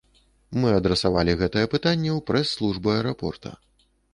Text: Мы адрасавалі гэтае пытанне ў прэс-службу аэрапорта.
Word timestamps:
Мы 0.63 0.69
адрасавалі 0.77 1.35
гэтае 1.43 1.65
пытанне 1.75 2.11
ў 2.17 2.27
прэс-службу 2.31 2.97
аэрапорта. 2.99 3.57